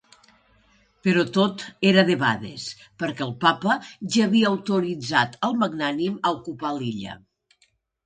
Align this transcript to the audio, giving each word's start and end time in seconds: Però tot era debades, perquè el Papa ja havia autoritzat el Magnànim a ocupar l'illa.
Però 1.07 1.25
tot 1.35 1.65
era 1.89 2.05
debades, 2.07 2.65
perquè 3.03 3.25
el 3.27 3.35
Papa 3.45 3.77
ja 4.17 4.27
havia 4.27 4.53
autoritzat 4.55 5.41
el 5.51 5.57
Magnànim 5.63 6.21
a 6.33 6.37
ocupar 6.43 6.77
l'illa. 6.83 7.19